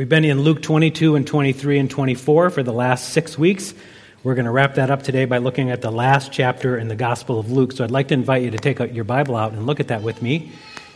[0.00, 3.74] We've been in Luke 22 and 23 and 24 for the last six weeks.
[4.24, 6.96] We're going to wrap that up today by looking at the last chapter in the
[6.96, 7.72] Gospel of Luke.
[7.72, 10.00] So I'd like to invite you to take your Bible out and look at that
[10.00, 10.52] with me.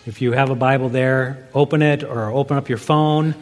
[0.06, 3.34] If you have a Bible there, open it or open up your phone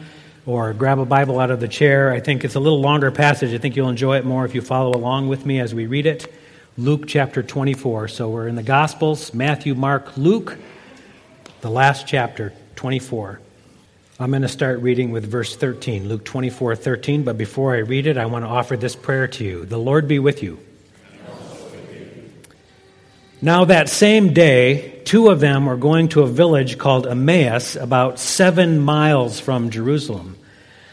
[0.45, 2.11] or grab a Bible out of the chair.
[2.11, 3.53] I think it's a little longer passage.
[3.53, 6.05] I think you'll enjoy it more if you follow along with me as we read
[6.05, 6.27] it.
[6.77, 8.09] Luke chapter 24.
[8.09, 10.57] So we're in the Gospels Matthew, Mark, Luke,
[11.61, 13.39] the last chapter, 24.
[14.23, 17.23] I'm going to start reading with verse 13, Luke 24, 13.
[17.23, 20.07] But before I read it, I want to offer this prayer to you The Lord
[20.07, 20.59] be with you.
[23.41, 28.17] Now, that same day, two of them were going to a village called Emmaus, about
[28.17, 30.37] seven miles from Jerusalem.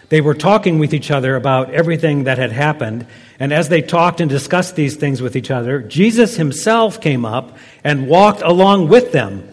[0.08, 3.06] They were talking with each other about everything that had happened,
[3.38, 7.58] and as they talked and discussed these things with each other, Jesus himself came up
[7.84, 9.48] and walked along with them,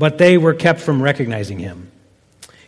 [0.00, 1.92] but they were kept from recognizing him.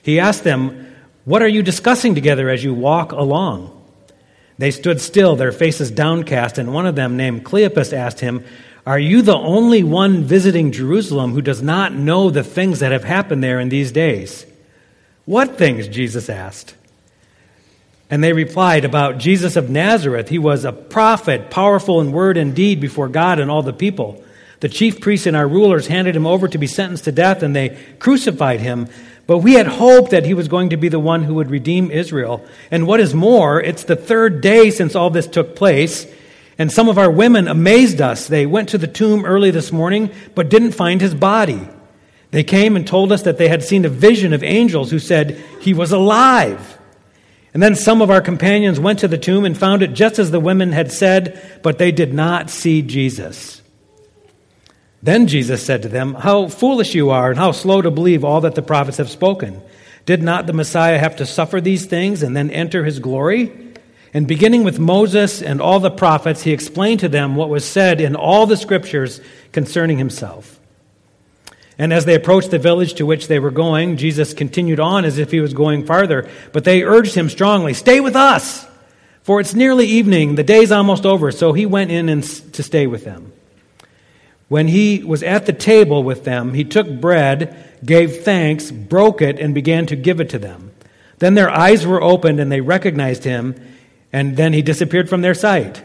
[0.06, 0.86] He asked them,
[1.24, 3.72] What are you discussing together as you walk along?
[4.56, 8.44] They stood still, their faces downcast, and one of them, named Cleopas, asked him,
[8.86, 13.02] Are you the only one visiting Jerusalem who does not know the things that have
[13.02, 14.46] happened there in these days?
[15.24, 15.88] What things?
[15.88, 16.76] Jesus asked.
[18.08, 20.28] And they replied about Jesus of Nazareth.
[20.28, 24.22] He was a prophet, powerful in word and deed before God and all the people.
[24.60, 27.56] The chief priests and our rulers handed him over to be sentenced to death, and
[27.56, 28.88] they crucified him.
[29.26, 31.90] But we had hoped that he was going to be the one who would redeem
[31.90, 32.44] Israel.
[32.70, 36.06] And what is more, it's the third day since all this took place.
[36.58, 38.28] And some of our women amazed us.
[38.28, 41.68] They went to the tomb early this morning, but didn't find his body.
[42.30, 45.42] They came and told us that they had seen a vision of angels who said
[45.60, 46.78] he was alive.
[47.52, 50.30] And then some of our companions went to the tomb and found it just as
[50.30, 53.62] the women had said, but they did not see Jesus.
[55.02, 58.40] Then Jesus said to them, How foolish you are, and how slow to believe all
[58.42, 59.60] that the prophets have spoken.
[60.04, 63.66] Did not the Messiah have to suffer these things and then enter his glory?
[64.14, 68.00] And beginning with Moses and all the prophets, he explained to them what was said
[68.00, 69.20] in all the scriptures
[69.52, 70.58] concerning himself.
[71.78, 75.18] And as they approached the village to which they were going, Jesus continued on as
[75.18, 76.30] if he was going farther.
[76.52, 78.66] But they urged him strongly, Stay with us,
[79.22, 81.30] for it's nearly evening, the day's almost over.
[81.32, 82.22] So he went in and
[82.54, 83.32] to stay with them.
[84.48, 89.40] When he was at the table with them, he took bread, gave thanks, broke it,
[89.40, 90.72] and began to give it to them.
[91.18, 93.54] Then their eyes were opened and they recognized him,
[94.12, 95.82] and then he disappeared from their sight.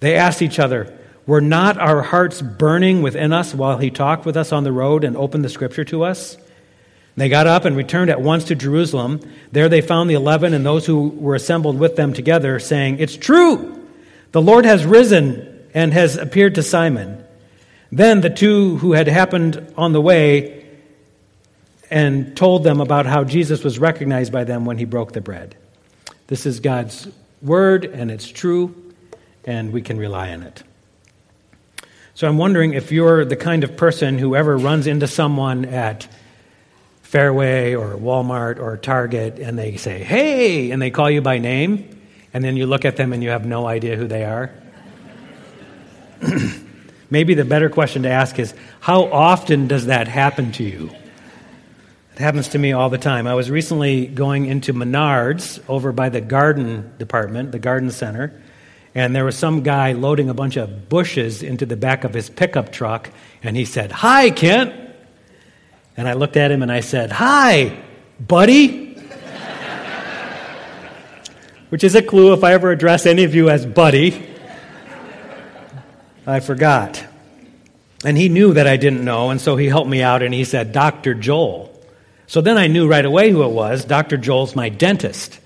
[0.00, 4.36] They asked each other, Were not our hearts burning within us while he talked with
[4.36, 6.36] us on the road and opened the scripture to us?
[7.16, 9.20] They got up and returned at once to Jerusalem.
[9.50, 13.16] There they found the eleven and those who were assembled with them together, saying, It's
[13.16, 13.86] true!
[14.32, 17.21] The Lord has risen and has appeared to Simon.
[17.92, 20.66] Then the two who had happened on the way
[21.90, 25.54] and told them about how Jesus was recognized by them when he broke the bread.
[26.26, 27.06] This is God's
[27.42, 28.74] word, and it's true,
[29.44, 30.62] and we can rely on it.
[32.14, 36.08] So I'm wondering if you're the kind of person who ever runs into someone at
[37.02, 42.00] Fairway or Walmart or Target and they say, hey, and they call you by name,
[42.32, 44.50] and then you look at them and you have no idea who they are.
[47.12, 50.90] Maybe the better question to ask is how often does that happen to you?
[52.14, 53.26] It happens to me all the time.
[53.26, 58.40] I was recently going into Menards over by the garden department, the garden center,
[58.94, 62.30] and there was some guy loading a bunch of bushes into the back of his
[62.30, 63.10] pickup truck,
[63.42, 64.72] and he said, Hi, Kent.
[65.98, 67.78] And I looked at him and I said, Hi,
[68.20, 68.94] buddy.
[71.68, 74.31] Which is a clue if I ever address any of you as buddy.
[76.26, 77.04] I forgot.
[78.04, 80.44] And he knew that I didn't know, and so he helped me out and he
[80.44, 81.14] said, Dr.
[81.14, 81.68] Joel.
[82.26, 83.84] So then I knew right away who it was.
[83.84, 84.16] Dr.
[84.16, 85.38] Joel's my dentist.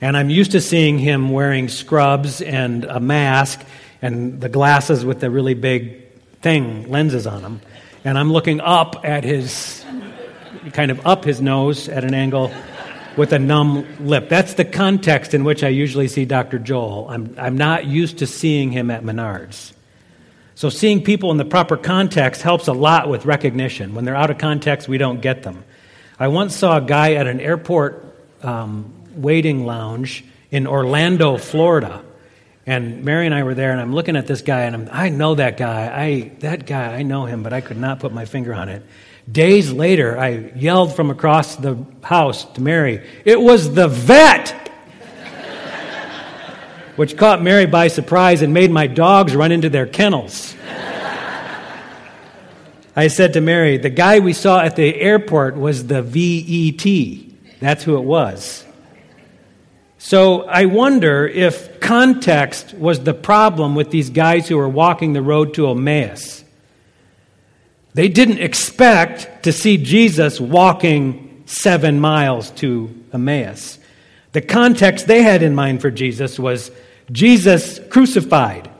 [0.00, 3.60] And I'm used to seeing him wearing scrubs and a mask
[4.00, 6.02] and the glasses with the really big
[6.40, 7.60] thing, lenses on them.
[8.04, 9.84] And I'm looking up at his,
[10.72, 12.50] kind of up his nose at an angle
[13.16, 14.30] with a numb lip.
[14.30, 16.58] That's the context in which I usually see Dr.
[16.58, 17.08] Joel.
[17.10, 19.72] I'm, I'm not used to seeing him at Menards.
[20.60, 23.94] So, seeing people in the proper context helps a lot with recognition.
[23.94, 25.64] When they're out of context, we don't get them.
[26.18, 28.04] I once saw a guy at an airport
[28.42, 32.04] um, waiting lounge in Orlando, Florida.
[32.66, 35.08] And Mary and I were there, and I'm looking at this guy, and I'm, I
[35.08, 35.98] know that guy.
[35.98, 38.82] I, that guy, I know him, but I could not put my finger on it.
[39.32, 44.69] Days later, I yelled from across the house to Mary, It was the vet!
[47.00, 50.54] Which caught Mary by surprise and made my dogs run into their kennels.
[52.94, 57.58] I said to Mary, The guy we saw at the airport was the VET.
[57.58, 58.66] That's who it was.
[59.96, 65.22] So I wonder if context was the problem with these guys who were walking the
[65.22, 66.44] road to Emmaus.
[67.94, 73.78] They didn't expect to see Jesus walking seven miles to Emmaus.
[74.32, 76.70] The context they had in mind for Jesus was
[77.12, 78.70] Jesus crucified,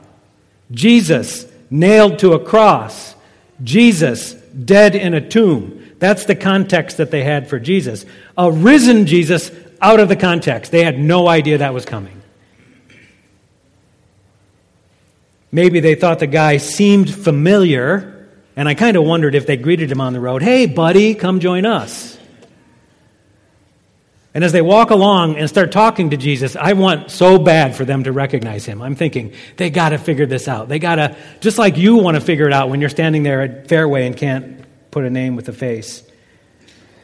[0.71, 3.15] Jesus nailed to a cross,
[3.63, 5.77] Jesus dead in a tomb.
[5.99, 8.05] That's the context that they had for Jesus.
[8.37, 9.51] A risen Jesus
[9.81, 10.71] out of the context.
[10.71, 12.21] They had no idea that was coming.
[15.51, 19.91] Maybe they thought the guy seemed familiar, and I kind of wondered if they greeted
[19.91, 22.17] him on the road, hey, buddy, come join us.
[24.33, 27.83] And as they walk along and start talking to Jesus, I want so bad for
[27.83, 28.81] them to recognize him.
[28.81, 30.69] I'm thinking, they got to figure this out.
[30.69, 33.41] They got to, just like you want to figure it out when you're standing there
[33.41, 36.03] at Fairway and can't put a name with a face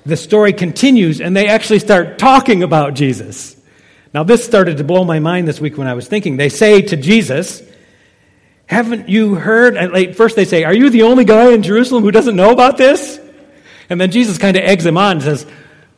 [0.07, 3.56] the story continues and they actually start talking about Jesus.
[4.13, 6.38] Now, this started to blow my mind this week when I was thinking.
[6.38, 7.62] They say to Jesus,
[8.65, 10.15] Haven't you heard?
[10.15, 13.19] First, they say, Are you the only guy in Jerusalem who doesn't know about this?
[13.89, 15.45] And then Jesus kind of eggs them on and says,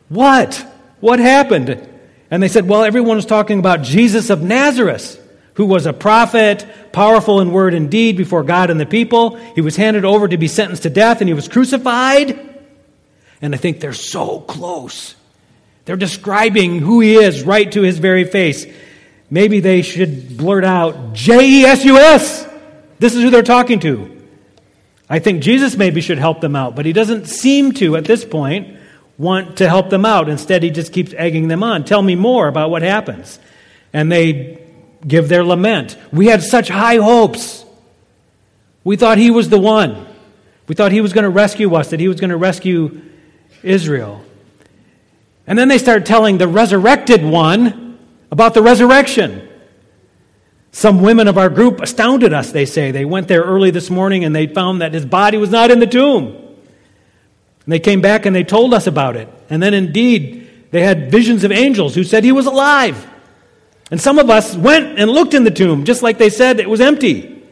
[0.08, 0.66] What?
[1.00, 1.88] What happened?
[2.30, 5.16] And they said, Well, everyone was talking about Jesus of Nazareth,
[5.54, 9.36] who was a prophet, powerful in word and deed before God and the people.
[9.36, 12.38] He was handed over to be sentenced to death, and he was crucified.
[13.42, 15.14] And I think they're so close.
[15.86, 18.66] They're describing who he is right to his very face.
[19.30, 22.46] Maybe they should blurt out, J E S U S.
[22.98, 24.20] This is who they're talking to.
[25.08, 28.24] I think Jesus maybe should help them out, but he doesn't seem to, at this
[28.24, 28.76] point,
[29.20, 30.30] want to help them out.
[30.30, 31.84] Instead, he just keeps egging them on.
[31.84, 33.38] Tell me more about what happens.
[33.92, 34.66] And they
[35.06, 35.98] give their lament.
[36.10, 37.66] We had such high hopes.
[38.82, 40.06] We thought he was the one.
[40.68, 43.02] We thought he was going to rescue us, that he was going to rescue
[43.62, 44.24] Israel.
[45.46, 47.98] And then they start telling the resurrected one
[48.30, 49.46] about the resurrection.
[50.72, 52.90] Some women of our group astounded us, they say.
[52.90, 55.78] They went there early this morning and they found that his body was not in
[55.78, 56.39] the tomb.
[57.70, 59.28] And they came back and they told us about it.
[59.48, 63.08] And then indeed, they had visions of angels who said he was alive.
[63.92, 66.68] And some of us went and looked in the tomb, just like they said it
[66.68, 67.44] was empty.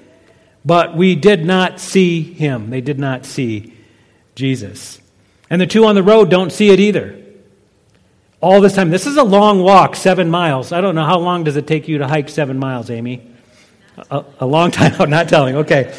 [0.64, 2.70] But we did not see him.
[2.70, 3.74] They did not see
[4.34, 5.00] Jesus.
[5.50, 7.16] And the two on the road don't see it either.
[8.40, 8.90] All this time.
[8.90, 10.72] This is a long walk, seven miles.
[10.72, 13.22] I don't know how long does it take you to hike seven miles, Amy?
[14.10, 14.96] A, a long time.
[15.00, 15.54] I'm not telling.
[15.58, 15.96] Okay.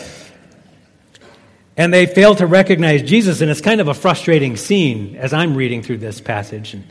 [1.80, 5.56] And they fail to recognize Jesus, and it's kind of a frustrating scene as I'm
[5.56, 6.76] reading through this passage.
[6.76, 6.84] And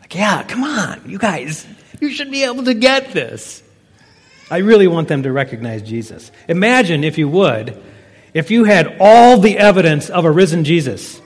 [0.00, 1.64] like, yeah, come on, you guys,
[2.00, 3.62] you should be able to get this.
[4.50, 6.32] I really want them to recognize Jesus.
[6.48, 7.80] Imagine, if you would,
[8.34, 11.20] if you had all the evidence of a risen Jesus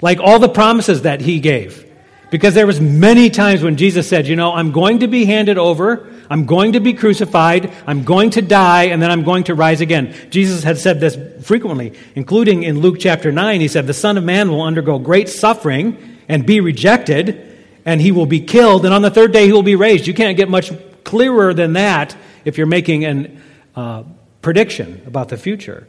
[0.00, 1.86] like all the promises that he gave.
[2.30, 5.58] Because there was many times when Jesus said, you know, I'm going to be handed
[5.58, 9.54] over, I'm going to be crucified, I'm going to die, and then I'm going to
[9.56, 10.14] rise again.
[10.30, 13.60] Jesus had said this frequently, including in Luke chapter 9.
[13.60, 18.12] He said, The Son of Man will undergo great suffering and be rejected, and he
[18.12, 20.06] will be killed, and on the third day he will be raised.
[20.06, 20.70] You can't get much
[21.02, 23.30] clearer than that if you're making a
[23.74, 24.04] uh,
[24.40, 25.88] prediction about the future.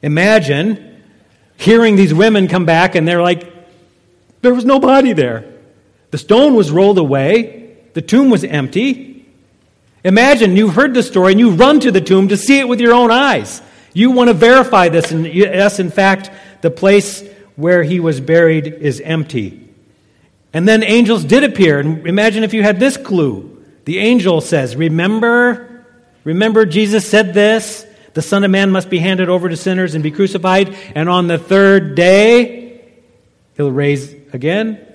[0.00, 1.02] Imagine
[1.56, 3.52] hearing these women come back and they're like,
[4.40, 5.44] there was no body there.
[6.10, 9.11] The stone was rolled away, the tomb was empty.
[10.04, 12.80] Imagine you've heard the story and you run to the tomb to see it with
[12.80, 13.62] your own eyes.
[13.94, 16.30] You want to verify this, and yes, in fact,
[16.62, 17.22] the place
[17.56, 19.68] where he was buried is empty.
[20.52, 21.78] And then angels did appear.
[21.78, 23.64] And imagine if you had this clue.
[23.84, 25.84] The angel says, Remember,
[26.24, 27.86] remember Jesus said this?
[28.14, 31.28] The Son of Man must be handed over to sinners and be crucified, and on
[31.28, 32.82] the third day,
[33.56, 34.86] he'll raise again.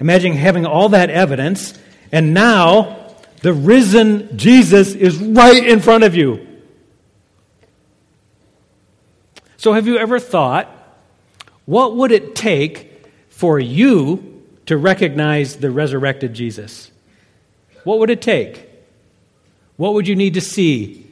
[0.00, 1.78] Imagine having all that evidence,
[2.10, 3.03] and now
[3.44, 6.46] the risen Jesus is right in front of you.
[9.58, 10.66] So, have you ever thought,
[11.66, 16.90] what would it take for you to recognize the resurrected Jesus?
[17.84, 18.66] What would it take?
[19.76, 21.06] What would you need to see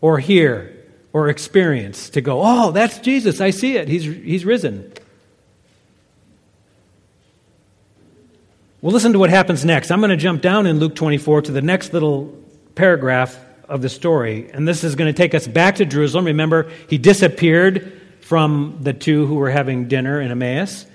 [0.00, 0.76] or hear
[1.12, 3.40] or experience to go, oh, that's Jesus.
[3.40, 3.86] I see it.
[3.86, 4.92] He's, he's risen.
[8.86, 9.90] Well, listen to what happens next.
[9.90, 12.32] I'm going to jump down in Luke 24 to the next little
[12.76, 13.36] paragraph
[13.68, 14.48] of the story.
[14.52, 16.26] And this is going to take us back to Jerusalem.
[16.26, 20.86] Remember, he disappeared from the two who were having dinner in Emmaus.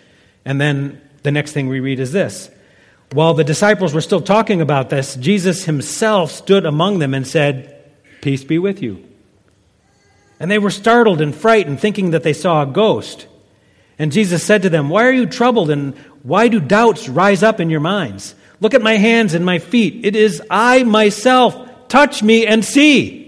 [0.45, 2.49] And then the next thing we read is this.
[3.11, 7.91] While the disciples were still talking about this, Jesus himself stood among them and said,
[8.21, 9.05] Peace be with you.
[10.39, 13.27] And they were startled and frightened, thinking that they saw a ghost.
[13.99, 17.59] And Jesus said to them, Why are you troubled, and why do doubts rise up
[17.59, 18.35] in your minds?
[18.59, 20.05] Look at my hands and my feet.
[20.05, 21.87] It is I myself.
[21.87, 23.21] Touch me and see.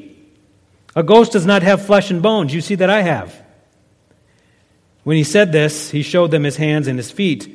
[0.96, 2.54] A ghost does not have flesh and bones.
[2.54, 3.36] You see that I have.
[5.04, 7.50] When he said this, he showed them his hands and his feet.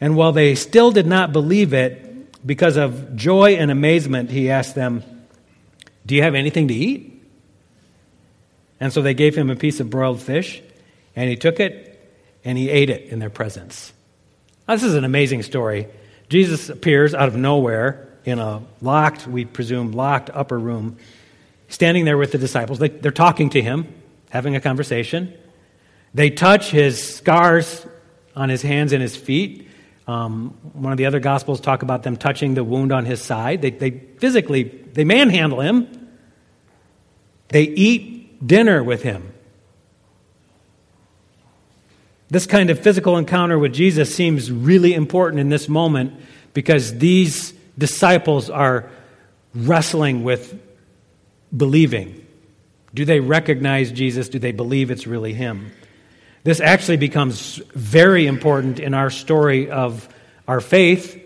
[0.00, 2.08] And while they still did not believe it,
[2.44, 5.04] because of joy and amazement, he asked them,
[6.04, 7.08] Do you have anything to eat?
[8.80, 10.60] And so they gave him a piece of broiled fish,
[11.14, 11.88] and he took it
[12.44, 13.92] and he ate it in their presence.
[14.66, 15.88] Now, this is an amazing story.
[16.28, 20.96] Jesus appears out of nowhere in a locked, we presume, locked upper room,
[21.68, 22.78] standing there with the disciples.
[22.78, 23.92] They, they're talking to him,
[24.30, 25.34] having a conversation.
[26.14, 27.86] They touch his scars
[28.36, 29.68] on his hands and his feet.
[30.06, 33.62] Um, one of the other gospels talk about them touching the wound on his side.
[33.62, 36.08] They, they physically, they manhandle him.
[37.48, 39.31] They eat dinner with him.
[42.32, 46.14] This kind of physical encounter with Jesus seems really important in this moment
[46.54, 48.88] because these disciples are
[49.54, 50.58] wrestling with
[51.54, 52.26] believing.
[52.94, 54.30] Do they recognize Jesus?
[54.30, 55.72] Do they believe it's really him?
[56.42, 60.08] This actually becomes very important in our story of
[60.48, 61.22] our faith.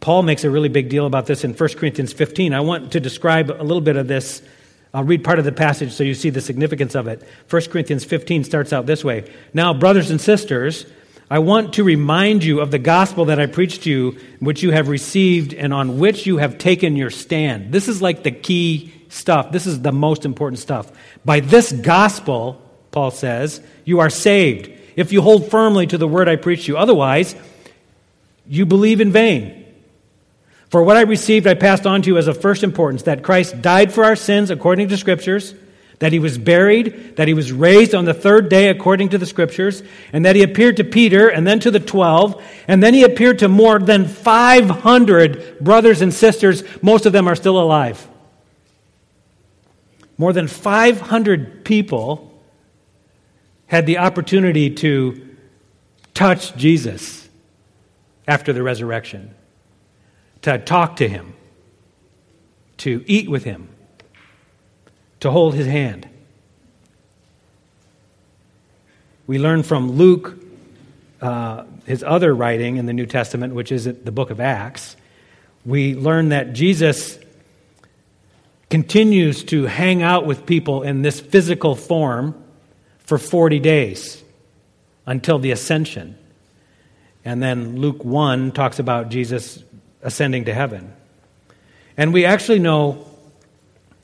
[0.00, 2.54] Paul makes a really big deal about this in 1 Corinthians 15.
[2.54, 4.40] I want to describe a little bit of this
[4.94, 7.26] I'll read part of the passage so you see the significance of it.
[7.48, 10.86] 1 Corinthians 15 starts out this way Now, brothers and sisters,
[11.30, 14.70] I want to remind you of the gospel that I preached to you, which you
[14.70, 17.72] have received and on which you have taken your stand.
[17.72, 19.50] This is like the key stuff.
[19.50, 20.92] This is the most important stuff.
[21.24, 26.28] By this gospel, Paul says, you are saved if you hold firmly to the word
[26.28, 26.76] I preached to you.
[26.76, 27.34] Otherwise,
[28.46, 29.61] you believe in vain.
[30.72, 33.60] For what I received, I passed on to you as of first importance that Christ
[33.60, 35.54] died for our sins according to Scriptures,
[35.98, 39.26] that he was buried, that he was raised on the third day according to the
[39.26, 39.82] Scriptures,
[40.14, 43.40] and that he appeared to Peter and then to the twelve, and then he appeared
[43.40, 46.64] to more than 500 brothers and sisters.
[46.80, 48.08] Most of them are still alive.
[50.16, 52.32] More than 500 people
[53.66, 55.36] had the opportunity to
[56.14, 57.28] touch Jesus
[58.26, 59.34] after the resurrection
[60.42, 61.34] to talk to him,
[62.78, 63.68] to eat with him,
[65.20, 66.08] to hold his hand.
[69.26, 70.36] We learn from Luke,
[71.20, 74.96] uh, his other writing in the New Testament, which is the book of Acts,
[75.64, 77.18] we learn that Jesus
[78.68, 82.34] continues to hang out with people in this physical form
[82.98, 84.22] for 40 days
[85.06, 86.16] until the ascension.
[87.24, 89.62] And then Luke 1 talks about Jesus
[90.02, 90.92] ascending to heaven.
[91.96, 93.06] And we actually know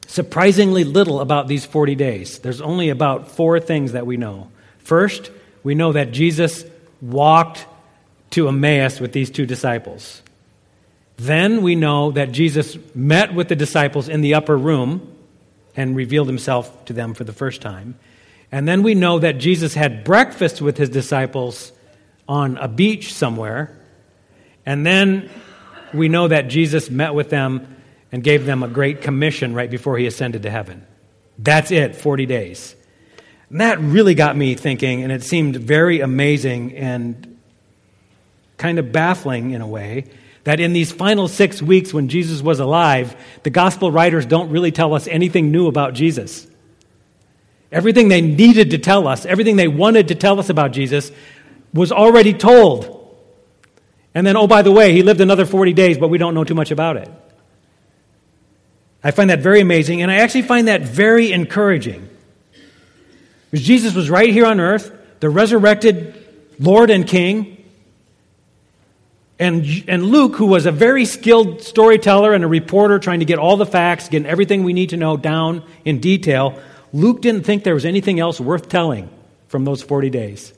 [0.06, 2.38] surprisingly little about these 40 days.
[2.38, 4.50] There's only about four things that we know.
[4.78, 5.30] First,
[5.62, 6.64] we know that Jesus
[7.00, 7.66] walked
[8.30, 10.22] to Emmaus with these two disciples.
[11.16, 15.14] Then we know that Jesus met with the disciples in the upper room
[15.76, 17.98] and revealed himself to them for the first time.
[18.50, 21.72] And then we know that Jesus had breakfast with his disciples
[22.28, 23.76] on a beach somewhere.
[24.64, 25.28] And then
[25.94, 27.76] we know that Jesus met with them
[28.12, 30.86] and gave them a great commission right before he ascended to heaven.
[31.38, 32.74] That's it, 40 days.
[33.50, 37.38] And that really got me thinking, and it seemed very amazing and
[38.56, 40.04] kind of baffling in a way
[40.44, 44.72] that in these final six weeks when Jesus was alive, the gospel writers don't really
[44.72, 46.46] tell us anything new about Jesus.
[47.70, 51.12] Everything they needed to tell us, everything they wanted to tell us about Jesus,
[51.74, 52.97] was already told.
[54.18, 56.42] And then, oh, by the way, he lived another 40 days, but we don't know
[56.42, 57.08] too much about it.
[59.04, 62.08] I find that very amazing, and I actually find that very encouraging.
[63.48, 66.20] Because Jesus was right here on earth, the resurrected
[66.58, 67.64] Lord and King.
[69.38, 73.38] And, and Luke, who was a very skilled storyteller and a reporter trying to get
[73.38, 76.60] all the facts, getting everything we need to know down in detail,
[76.92, 79.10] Luke didn't think there was anything else worth telling
[79.46, 80.52] from those 40 days.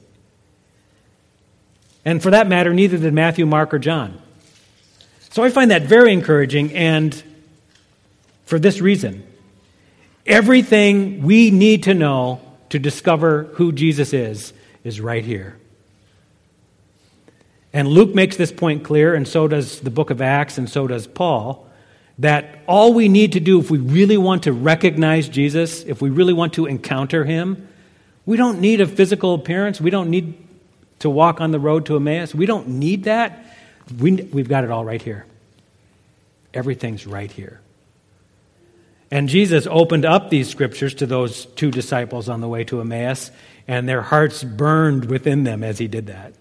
[2.04, 4.20] And for that matter, neither did Matthew, Mark, or John.
[5.30, 7.22] So I find that very encouraging, and
[8.44, 9.24] for this reason
[10.26, 14.52] everything we need to know to discover who Jesus is
[14.84, 15.56] is right here.
[17.72, 20.86] And Luke makes this point clear, and so does the book of Acts, and so
[20.86, 21.68] does Paul,
[22.18, 26.10] that all we need to do if we really want to recognize Jesus, if we
[26.10, 27.68] really want to encounter him,
[28.26, 29.80] we don't need a physical appearance.
[29.80, 30.36] We don't need
[31.00, 32.34] to walk on the road to Emmaus.
[32.34, 33.44] We don't need that.
[33.98, 35.26] We, we've got it all right here.
[36.54, 37.60] Everything's right here.
[39.10, 43.30] And Jesus opened up these scriptures to those two disciples on the way to Emmaus,
[43.66, 46.32] and their hearts burned within them as he did that.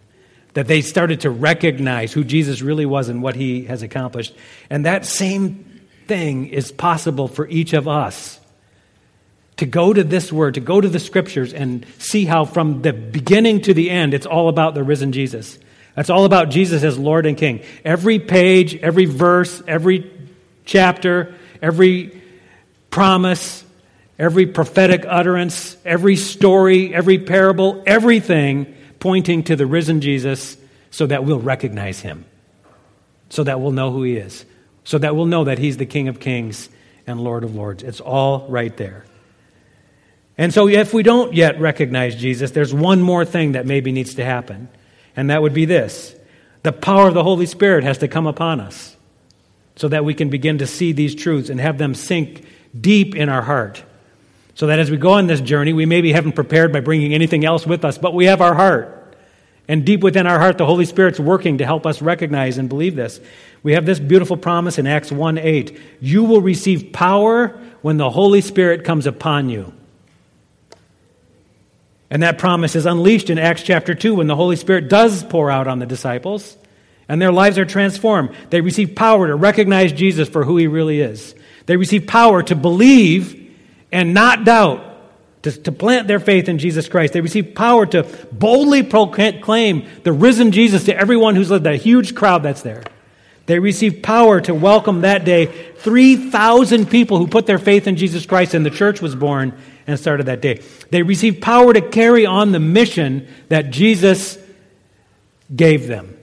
[0.53, 4.35] that they started to recognize who Jesus really was and what he has accomplished.
[4.69, 8.38] And that same thing is possible for each of us.
[9.59, 12.93] To go to this word, to go to the scriptures and see how from the
[12.93, 15.59] beginning to the end, it's all about the risen Jesus.
[15.97, 17.61] It's all about Jesus as Lord and King.
[17.83, 20.09] Every page, every verse, every
[20.63, 22.21] chapter, every
[22.89, 23.65] promise,
[24.17, 30.55] every prophetic utterance, every story, every parable, everything pointing to the risen Jesus
[30.89, 32.23] so that we'll recognize him,
[33.27, 34.45] so that we'll know who he is,
[34.85, 36.69] so that we'll know that he's the King of Kings
[37.05, 37.83] and Lord of Lords.
[37.83, 39.03] It's all right there.
[40.39, 44.15] And so, if we don't yet recognize Jesus, there's one more thing that maybe needs
[44.15, 44.69] to happen,
[45.13, 46.15] and that would be this
[46.63, 48.95] the power of the Holy Spirit has to come upon us
[49.75, 52.45] so that we can begin to see these truths and have them sink
[52.79, 53.83] deep in our heart.
[54.55, 57.43] So that as we go on this journey, we maybe haven't prepared by bringing anything
[57.43, 59.17] else with us, but we have our heart.
[59.67, 62.95] And deep within our heart, the Holy Spirit's working to help us recognize and believe
[62.95, 63.19] this.
[63.61, 65.77] We have this beautiful promise in Acts 1 8.
[65.99, 69.73] You will receive power when the Holy Spirit comes upon you.
[72.11, 75.51] And that promise is unleashed in Acts chapter 2 when the Holy Spirit does pour
[75.51, 76.57] out on the disciples
[77.07, 78.35] and their lives are transformed.
[78.49, 81.35] They receive power to recognize Jesus for who he really is.
[81.65, 83.35] They receive power to believe
[83.91, 84.85] and not doubt,
[85.43, 87.13] to, to plant their faith in Jesus Christ.
[87.13, 92.13] They receive power to boldly proclaim the risen Jesus to everyone who's led, the huge
[92.13, 92.83] crowd that's there.
[93.47, 95.47] They receive power to welcome that day
[95.77, 99.57] 3,000 people who put their faith in Jesus Christ, and the church was born
[99.89, 100.61] and started that day.
[100.91, 104.37] They received power to carry on the mission that Jesus
[105.53, 106.15] gave them.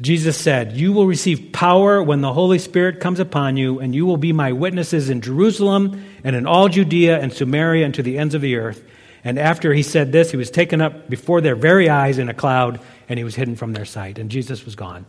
[0.00, 4.06] Jesus said, You will receive power when the Holy Spirit comes upon you, and you
[4.06, 8.18] will be my witnesses in Jerusalem and in all Judea and Samaria and to the
[8.18, 8.82] ends of the earth.
[9.22, 12.34] And after he said this, he was taken up before their very eyes in a
[12.34, 15.04] cloud, and he was hidden from their sight, and Jesus was gone.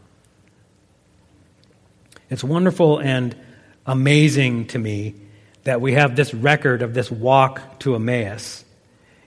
[2.29, 3.35] It's wonderful and
[3.85, 5.15] amazing to me
[5.63, 8.65] that we have this record of this walk to Emmaus,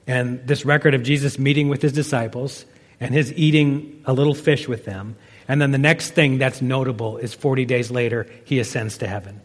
[0.07, 2.65] and this record of Jesus meeting with his disciples
[3.01, 5.17] and his eating a little fish with them
[5.49, 9.41] and then the next thing that's notable is 40 days later, he ascends to heaven.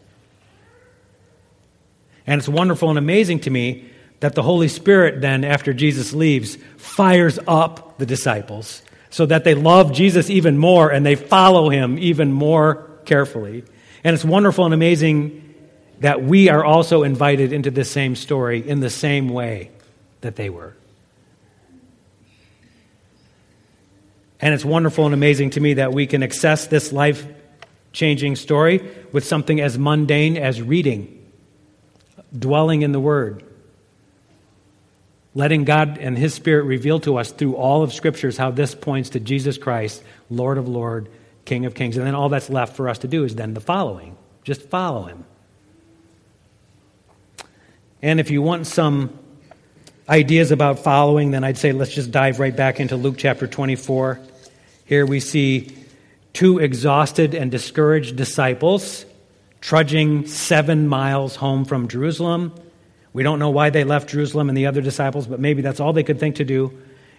[2.26, 6.56] And it's wonderful and amazing to me that the Holy Spirit, then, after Jesus leaves,
[6.76, 11.98] fires up the disciples so that they love Jesus even more and they follow him
[11.98, 13.64] even more carefully.
[14.02, 15.54] And it's wonderful and amazing
[16.00, 19.70] that we are also invited into this same story in the same way
[20.22, 20.74] that they were.
[24.40, 27.26] And it's wonderful and amazing to me that we can access this life
[27.92, 28.82] changing story
[29.12, 31.22] with something as mundane as reading,
[32.36, 33.44] dwelling in the Word,
[35.34, 39.10] letting God and His Spirit reveal to us through all of Scriptures how this points
[39.10, 41.10] to Jesus Christ, Lord of Lords,
[41.44, 41.96] King of Kings.
[41.96, 45.04] And then all that's left for us to do is then the following just follow
[45.04, 45.24] Him.
[48.02, 49.18] And if you want some
[50.08, 54.20] ideas about following, then I'd say let's just dive right back into Luke chapter 24.
[54.86, 55.76] Here we see
[56.32, 59.04] two exhausted and discouraged disciples
[59.60, 62.54] trudging seven miles home from Jerusalem.
[63.12, 65.92] We don't know why they left Jerusalem and the other disciples, but maybe that's all
[65.92, 66.76] they could think to do.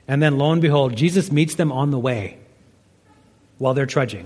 [0.08, 2.40] And then lo and behold, Jesus meets them on the way
[3.62, 4.26] while they're trudging.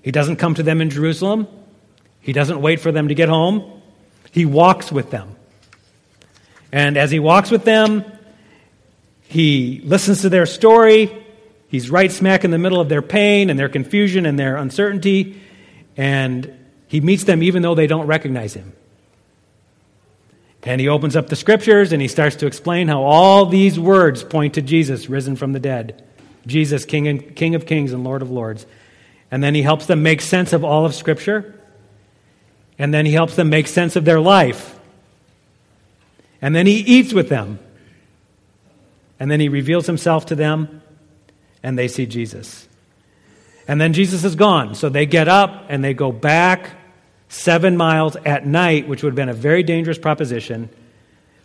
[0.00, 1.48] He doesn't come to them in Jerusalem,
[2.20, 3.82] he doesn't wait for them to get home.
[4.30, 5.34] He walks with them.
[6.70, 8.04] And as he walks with them,
[9.22, 11.10] he listens to their story.
[11.66, 15.42] He's right smack in the middle of their pain and their confusion and their uncertainty.
[15.96, 16.54] And
[16.86, 18.72] he meets them even though they don't recognize him.
[20.62, 24.22] And he opens up the scriptures and he starts to explain how all these words
[24.22, 26.04] point to Jesus risen from the dead.
[26.46, 28.66] Jesus, King, and, King of kings and Lord of lords.
[29.30, 31.58] And then he helps them make sense of all of Scripture.
[32.78, 34.78] And then he helps them make sense of their life.
[36.42, 37.58] And then he eats with them.
[39.18, 40.80] And then he reveals himself to them,
[41.62, 42.66] and they see Jesus.
[43.68, 44.74] And then Jesus is gone.
[44.74, 46.70] So they get up and they go back
[47.28, 50.70] seven miles at night, which would have been a very dangerous proposition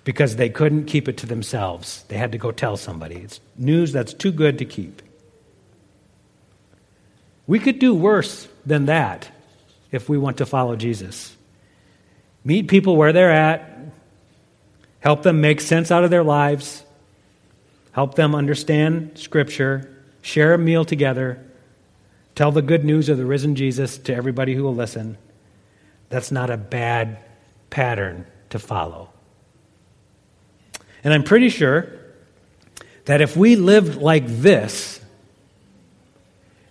[0.05, 2.05] because they couldn't keep it to themselves.
[2.07, 3.15] They had to go tell somebody.
[3.15, 5.01] It's news that's too good to keep.
[7.47, 9.29] We could do worse than that
[9.91, 11.35] if we want to follow Jesus.
[12.43, 13.77] Meet people where they're at,
[14.99, 16.83] help them make sense out of their lives,
[17.91, 21.43] help them understand Scripture, share a meal together,
[22.35, 25.17] tell the good news of the risen Jesus to everybody who will listen.
[26.09, 27.17] That's not a bad
[27.71, 29.09] pattern to follow.
[31.05, 31.87] And I'm pretty sure
[33.05, 34.99] that if we lived like this,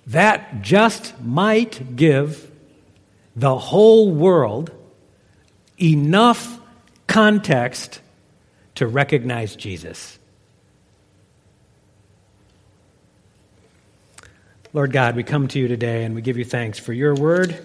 [0.08, 2.50] that just might give
[3.36, 4.72] the whole world
[5.80, 6.60] enough
[7.06, 8.00] context
[8.74, 10.18] to recognize Jesus.
[14.72, 17.56] Lord God, we come to you today and we give you thanks for your word,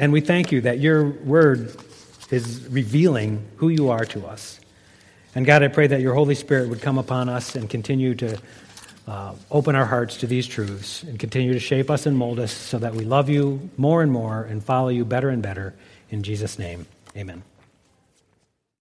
[0.00, 1.76] and we thank you that your word
[2.30, 4.58] is revealing who you are to us.
[5.34, 8.38] And God, I pray that your Holy Spirit would come upon us and continue to
[9.06, 12.52] uh, open our hearts to these truths and continue to shape us and mold us
[12.52, 15.74] so that we love you more and more and follow you better and better.
[16.10, 17.42] In Jesus' name, amen.